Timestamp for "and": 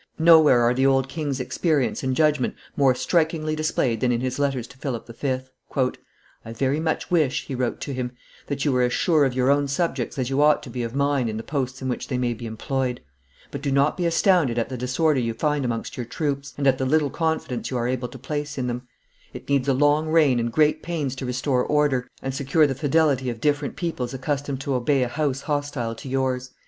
2.01-2.15, 16.57-16.65, 20.39-20.51, 22.23-22.33